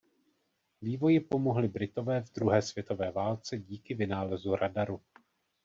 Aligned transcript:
Vývoji 0.81 1.19
pomohli 1.19 1.67
Britové 1.67 2.21
v 2.21 2.31
druhé 2.33 2.61
světové 2.61 3.11
válce 3.11 3.57
díky 3.57 3.93
vynálezu 3.95 4.55
radaru. 4.55 5.01